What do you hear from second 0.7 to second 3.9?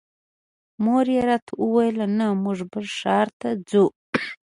مور مې راته وویل نه موږ بل ښار ته ځو.